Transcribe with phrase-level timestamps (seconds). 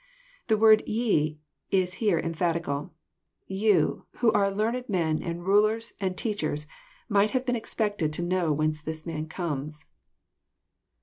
[0.47, 2.89] »The word" ye *' is here cmphatical."
[3.45, 6.65] You, who are learned men, and rulers, and teachers,
[7.07, 9.85] might have been expected to know whence this man comes."